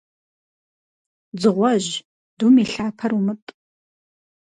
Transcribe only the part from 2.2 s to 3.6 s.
дум и лъапэр умытӀ.